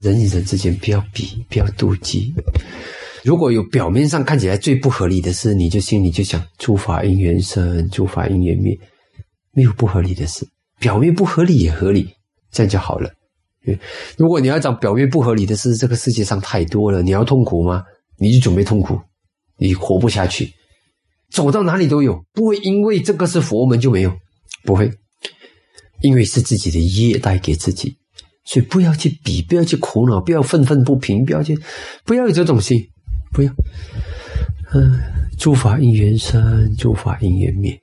[0.00, 2.34] 人与人之间不要比，不要妒忌。
[3.22, 8.74] 如果有表面上看起来最不合理的事，你就心里就想诸法因缘生，诸法因缘灭，
[9.52, 12.08] 没有不合理的事，表面不合理也合理，
[12.50, 13.10] 这样就好了。
[14.16, 17.84] 如果你要讲表面不合理的事，这个世界上太多了，你要痛苦吗？
[18.16, 18.98] 你就准备痛苦，
[19.58, 20.50] 你活不下去。
[21.30, 24.16] 走到哪里都有，不会因为这个是佛门就没有，
[24.64, 24.90] 不会，
[26.00, 27.98] 因为是自己的业带给自己，
[28.44, 31.58] 所以不要去比，不要去苦恼，不要愤愤不平，不要去，
[32.04, 32.78] 不要有这种心。
[33.32, 33.52] 不要，
[34.72, 34.98] 嗯，
[35.38, 37.78] 诸法因缘生，诸法因缘灭。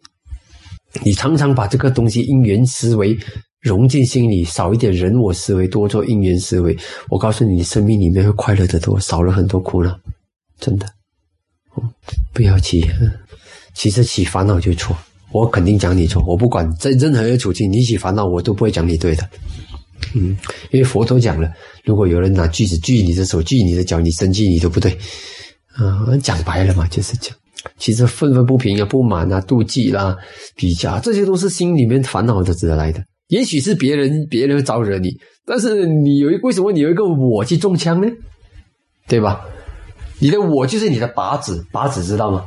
[1.03, 3.17] 你常常把这个东西因缘思维
[3.61, 6.75] 融进心里，少一点人我思维，多做因缘思维。
[7.09, 9.97] 我告诉你，生命里面会快乐的多，少了很多苦恼，
[10.59, 10.85] 真的。
[12.33, 12.85] 不要起，
[13.73, 14.97] 其实起烦恼就错。
[15.31, 19.29] 我肯定讲你错，我不管在任何一个处境，你起烦恼，我都不会讲你对的。
[20.17, 20.37] 嗯，
[20.71, 21.51] 因为佛陀讲了，
[21.83, 24.91] 如果有人拿锯子锯你的手，锯你的脚，你生气，你都不对。
[25.75, 27.35] 啊，讲白了嘛，就是讲，
[27.77, 30.17] 其实愤愤不平啊、不满啊、妒忌啦、
[30.55, 33.03] 比较，这些都是心里面烦恼的得来的。
[33.27, 35.09] 也许是别人别人招惹你，
[35.45, 38.07] 但是你有一为什么你有一个我去中枪呢？
[39.07, 39.45] 对吧？
[40.19, 42.45] 你的我就是你的靶子，靶子知道吗？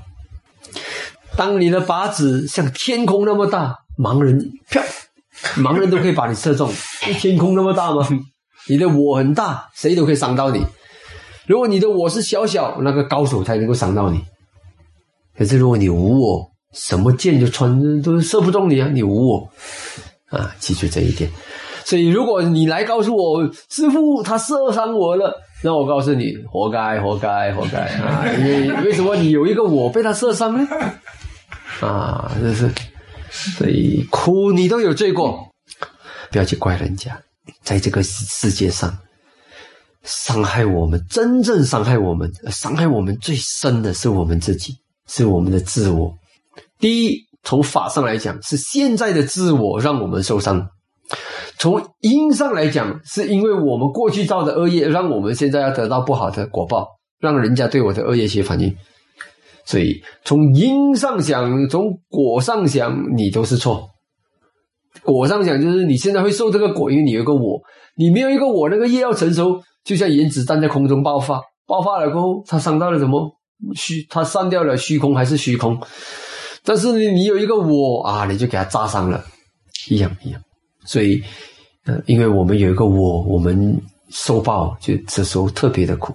[1.37, 4.83] 当你的靶子像天空那么大，盲人啪，
[5.59, 6.71] 盲人都可以把你射中。
[7.19, 8.07] 天空那么大吗？
[8.69, 10.65] 你的我很大，谁都可以伤到你。
[11.47, 14.23] 如果你的我是小小，那个高手才能够伤到你。
[15.37, 18.89] 可是如果你无我，什么箭就穿都射不中你啊！
[18.93, 19.49] 你无我
[20.29, 21.31] 啊，记住这一点。
[21.85, 28.25] 所以如果你来告诉我师傅他射伤我了，那我告诉你，活该，活该，活该啊！
[28.39, 30.69] 因为为什么你有一个我被他射伤呢？
[31.81, 32.71] 啊，这是
[33.31, 35.49] 所以哭你都有罪过，
[36.31, 37.21] 不要去怪人家，
[37.63, 38.99] 在这个世界上。
[40.03, 44.73] 伤害我们，真正伤害我们，伤害我们最深的是我们自己，
[45.07, 46.11] 是我们的自我。
[46.79, 50.59] 第一，从法上来讲，是现在的自我让我们受伤；
[51.59, 56.89] 从因上来讲，是因为我们过去造的恶业，让我们现在要得到不好的果报，
[57.19, 58.75] 让人家对我的恶业起反应。
[59.71, 63.89] 所以，从因上想，从果上想，你都是错。
[65.05, 67.61] 果上讲，就是你现在会受这个果，因为你有一个我，
[67.97, 69.63] 你没有一个我，那个业要成熟。
[69.85, 73.31] 就像原子弹在空中爆发，爆发了过后，它伤到了什么
[73.77, 74.05] 虚？
[74.11, 75.81] 它散掉了虚空还是虚空？
[76.65, 79.25] 但是你你有一个我啊，你就给它炸伤了，
[79.89, 80.41] 一样一样。
[80.85, 81.23] 所以，
[81.87, 86.13] 呃，因为我们有一个我，我们受报就这时候特别的苦。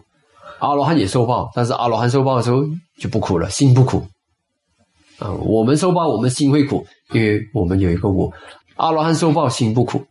[0.60, 2.64] 阿罗汉也受报，但是阿罗汉受报的时候
[2.98, 4.06] 就不苦了，心不苦。
[5.20, 8.32] 啊，我们受报，我们心会苦，因为我们有一个我。
[8.76, 10.06] 阿罗汉受报，心不苦，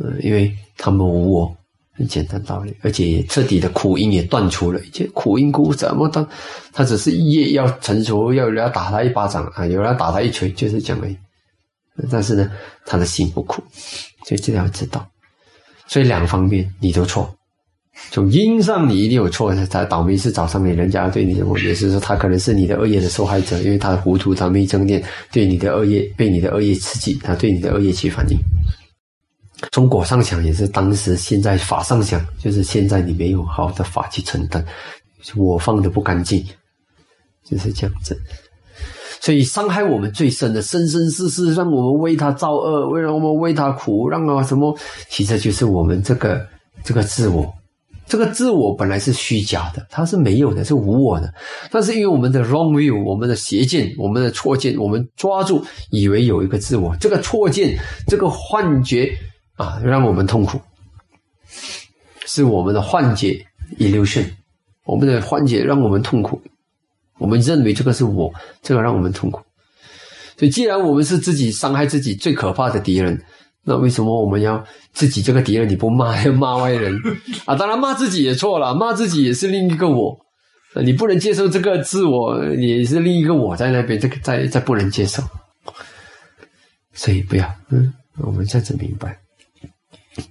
[0.00, 1.54] 嗯，因为他们无我。
[1.92, 6.24] 很简单道理，而且彻底的苦因也断除了，一切苦因苦怎么断？
[6.72, 11.18] 他只是业要成熟，要有人要打他一巴掌啊，有人要打他一锤，就是这样而已。
[12.08, 12.48] 但是呢，
[12.86, 13.60] 他的心不苦，
[14.24, 15.04] 所以这要知道。
[15.88, 17.34] 所以两方面你都错，
[18.10, 28.38] 从因上你一定有错，他倒霉是找上面人家对你我，也是说他可能是你的恶业的受害者，因为他的糊涂，他没正念，对你的恶业被你的恶业刺激，他对你的恶业起反应。
[29.72, 34.64] 从果上想也是当时，现在法上想就是现在你没有好的法去承担，
[35.36, 36.42] 我放的不干净，
[37.44, 38.16] 就是这样子。
[39.20, 44.74] 所以伤害我们最深的，生生世世让我们为他造恶，为了我们为他苦，让啊什么，
[45.10, 46.46] 其实就是我们这个
[46.84, 47.52] 这个自我，
[48.08, 51.32] 这个自我本来是虚假的，它是没有的，是无我的。
[51.70, 59.12] 但是因为我们的 wrong view，我们的邪见，我们的错见，我们抓住以为有一个自我，这个错见，这个幻觉。
[59.58, 60.60] 啊，让我们痛苦，
[62.26, 63.44] 是我们的幻觉
[63.78, 64.24] illusion，
[64.84, 66.40] 我们的幻觉让我们痛苦，
[67.18, 68.32] 我们认为这个是我，
[68.62, 69.40] 这个让我们痛苦。
[70.36, 73.20] 所以，既然我们是自己伤害自己最可怕的敌人，
[73.68, 74.64] 那为什么我们要
[74.94, 76.98] 自己这个敌人你不骂，要 骂外人
[77.44, 77.54] 啊？
[77.54, 80.18] 当然，骂自己也错了，骂自己也是另一个我，
[80.82, 85.22] 你不能接受这个自我，也是另一个我在那边，这个在在不能接受。
[86.94, 89.18] 所以，不要，嗯，我们这样子明白。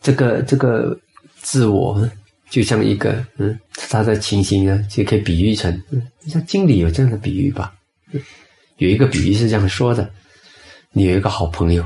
[0.01, 0.98] 这个这个
[1.36, 2.10] 自我
[2.50, 3.57] 就像一个嗯，
[3.90, 5.80] 它的情形呢，就可以比喻成，
[6.28, 7.72] 像经理有这样的比喻吧。
[8.78, 10.10] 有一个比喻是这样说的：
[10.92, 11.86] 你有一个好朋友，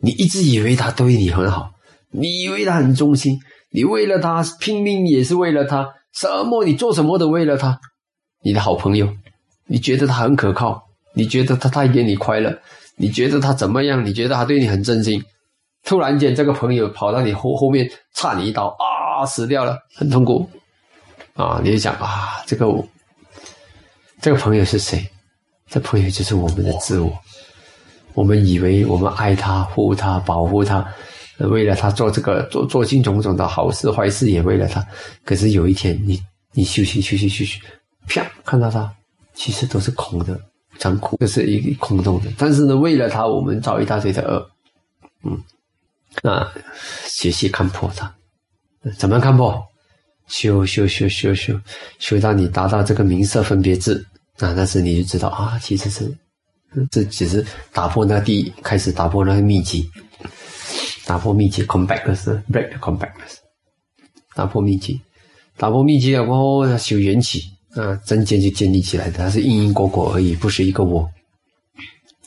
[0.00, 1.72] 你一直以为他对你很好，
[2.10, 3.38] 你以为他很忠心，
[3.70, 7.80] 你为了他拼命也是为了他，什么你做什么都为了他。
[8.42, 9.08] 你的好朋友，
[9.66, 10.84] 你觉得他很可靠，
[11.14, 12.56] 你觉得他带给你快乐，
[12.96, 14.04] 你觉得他怎么样？
[14.06, 15.22] 你觉得他对你很真心。
[15.84, 19.24] 突然间，这个朋友跑到你后后面，插你一刀啊！
[19.26, 20.48] 死掉了，很痛苦
[21.34, 21.60] 啊！
[21.64, 22.86] 你就想啊，这个我
[24.20, 25.08] 这个朋友是谁？
[25.68, 27.12] 这朋友就是我们的自我。
[28.18, 30.84] 我们以为我们爱他、护他、保护他，
[31.38, 34.84] 为了他做这个做做尽种种的好事坏事，也为了他。
[35.24, 36.20] 可是有一天，你
[36.52, 37.60] 你休息休息休息，
[38.08, 38.92] 啪，看到他，
[39.34, 40.36] 其实都是空的、
[40.78, 42.32] 残酷，这是一个空洞的。
[42.36, 44.50] 但是呢，为了他，我们造一大堆的恶，
[45.22, 45.40] 嗯，
[46.20, 46.44] 那
[47.06, 48.12] 学习看破他，
[48.98, 49.64] 怎么样看破？
[50.26, 51.54] 修修修修修
[52.00, 54.04] 修到你达到这个名色分别智，
[54.40, 56.12] 啊那时你就知道啊，其实是。
[56.90, 59.90] 这只是打破那第一，开始打破那个秘籍，
[61.06, 63.36] 打破秘籍，compactness break the compactness，
[64.34, 65.00] 打破秘籍，
[65.56, 67.42] 打破秘籍了过后，修缘起
[67.74, 71.08] 啊，真见就建立起来的，它是因因果果而已，不是一个我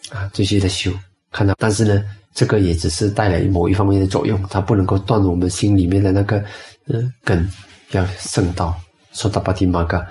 [0.10, 0.92] 啊，这些的修
[1.32, 2.04] 看到，但是呢，
[2.34, 6.44] 这个也只是带来某一方面的作用，它不能够断我们心里面的那个
[6.88, 7.48] 嗯根，
[7.92, 8.76] 要圣道，
[9.14, 10.06] 说到巴提玛嘎，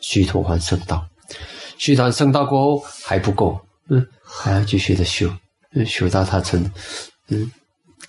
[0.00, 1.04] 须陀洹圣道。
[1.76, 5.30] 修到圣道过后还不够，嗯，还要继续的修，
[5.86, 6.64] 修到他成，
[7.28, 7.50] 嗯，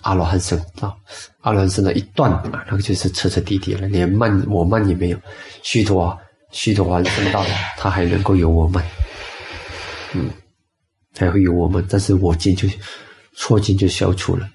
[0.00, 0.94] 阿罗汉僧啊，
[1.40, 5.18] 阿罗汉僧的一段啊，那个就是彻彻底底了，连慢我慢也没有。
[5.62, 6.18] 虚陀
[6.50, 7.44] 须陀洹圣道，
[7.76, 8.84] 他还能够有我慢，
[10.14, 10.30] 嗯，
[11.18, 12.68] 还会有我们，但是我见就
[13.34, 14.48] 错见就消除了。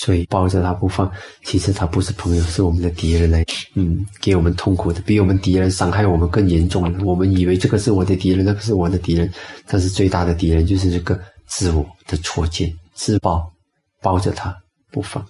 [0.00, 1.10] 所以抱着他不放，
[1.42, 7.04] 其实他不是朋友，是我们的敌人来，嗯，给我们痛苦的，比我们敌人伤害我们更严重。
[7.04, 9.28] 我们以为这个是我的敌人，那个是我的敌人，
[9.66, 13.52] 但是最大的敌人就是这个自我的错见、自爆，
[14.00, 14.56] 抱着他
[14.92, 15.26] 不放，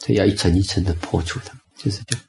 [0.00, 2.20] 所以要一层一层的破除它，就是这样。